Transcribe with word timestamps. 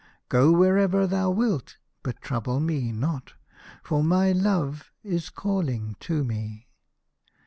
Go 0.29 0.51
wherever 0.51 1.05
thou 1.05 1.29
wilt, 1.29 1.77
but 2.01 2.23
trouble 2.23 2.59
me 2.59 2.91
not, 2.91 3.33
for 3.83 4.03
my 4.03 4.31
love 4.31 4.91
is 5.03 5.29
calling 5.29 5.95
to 5.99 6.23
me." 6.23 6.67